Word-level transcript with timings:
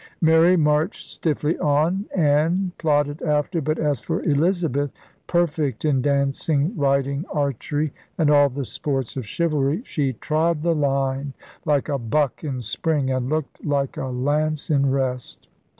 Mary 0.19 0.57
marched 0.57 1.07
stiffly 1.11 1.59
on. 1.59 2.05
Anne 2.15 2.71
plodded 2.79 3.21
after. 3.21 3.61
But 3.61 3.77
as 3.77 4.01
for 4.01 4.23
Elizabeth— 4.23 4.89
per 5.27 5.45
fect 5.45 5.85
in 5.85 6.01
dancing, 6.01 6.75
riding, 6.75 7.23
archery, 7.31 7.93
and 8.17 8.31
all 8.31 8.49
the 8.49 8.65
sports 8.65 9.15
of 9.15 9.27
chivalry— 9.27 9.83
*she 9.85 10.13
trod 10.13 10.63
the 10.63 10.73
ling 10.73 11.33
like 11.65 11.87
a 11.87 11.99
buck 11.99 12.43
in 12.43 12.61
spring, 12.61 13.11
and 13.11 13.25
she 13.27 13.29
looked 13.29 13.63
like 13.63 13.95
a 13.95 14.07
lance 14.07 14.71
in 14.71 14.89
rest.' 14.89 15.47